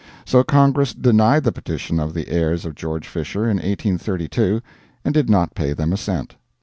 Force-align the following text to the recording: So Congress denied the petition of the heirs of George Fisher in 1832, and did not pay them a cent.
So 0.25 0.43
Congress 0.43 0.95
denied 0.95 1.43
the 1.43 1.51
petition 1.51 1.99
of 1.99 2.15
the 2.15 2.27
heirs 2.29 2.65
of 2.65 2.73
George 2.73 3.07
Fisher 3.07 3.43
in 3.43 3.57
1832, 3.57 4.59
and 5.05 5.13
did 5.13 5.29
not 5.29 5.53
pay 5.53 5.73
them 5.73 5.93
a 5.93 5.97
cent. 5.97 6.37